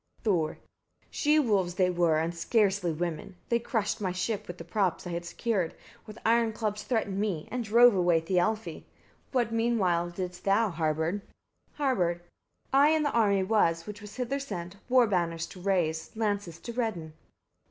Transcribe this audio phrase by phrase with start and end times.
[0.23, 0.53] Thor.
[0.57, 0.67] 39.
[1.11, 3.35] She wolves they were, and scarcely women.
[3.49, 5.75] They crushed my ship, which with props I had secured,
[6.07, 8.85] with iron clubs threatened me, and drove away Thialfi.
[9.31, 11.21] What meanwhile didst thou, Harbard?
[11.73, 12.17] Harbard.
[12.71, 12.71] 40.
[12.73, 16.73] I in the army was, which was hither sent, war banners to raise, lances to
[16.73, 17.13] redden.